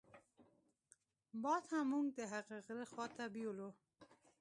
[1.43, 3.69] باد هم موږ د هغه غره خواته بېولو.